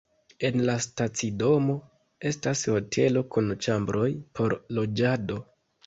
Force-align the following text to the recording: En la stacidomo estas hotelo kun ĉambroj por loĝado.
En 0.47 0.61
la 0.69 0.77
stacidomo 0.85 1.75
estas 2.31 2.65
hotelo 2.73 3.25
kun 3.37 3.55
ĉambroj 3.67 4.11
por 4.41 4.61
loĝado. 4.77 5.45